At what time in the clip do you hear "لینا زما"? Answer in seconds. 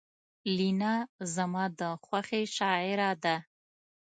0.57-1.63